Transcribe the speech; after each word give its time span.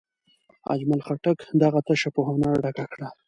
اجمل 0.73 0.99
خټک 1.05 1.39
دغه 1.61 1.79
تشه 1.87 2.09
په 2.15 2.21
هنر 2.27 2.55
ډکه 2.63 2.85
کړه. 2.93 3.09